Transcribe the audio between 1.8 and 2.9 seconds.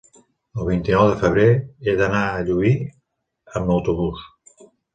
he d'anar a Llubí